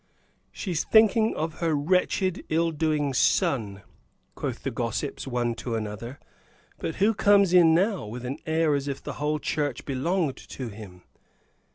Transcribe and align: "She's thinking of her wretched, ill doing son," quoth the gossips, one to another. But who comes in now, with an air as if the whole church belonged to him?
"She's 0.51 0.83
thinking 0.83 1.35
of 1.35 1.59
her 1.59 1.75
wretched, 1.75 2.43
ill 2.49 2.71
doing 2.71 3.13
son," 3.13 3.83
quoth 4.33 4.63
the 4.63 4.71
gossips, 4.71 5.27
one 5.27 5.53
to 5.57 5.75
another. 5.75 6.17
But 6.79 6.95
who 6.95 7.13
comes 7.13 7.53
in 7.53 7.75
now, 7.75 8.07
with 8.07 8.25
an 8.25 8.39
air 8.47 8.73
as 8.73 8.87
if 8.87 9.03
the 9.03 9.13
whole 9.21 9.37
church 9.37 9.85
belonged 9.85 10.37
to 10.37 10.69
him? 10.69 11.03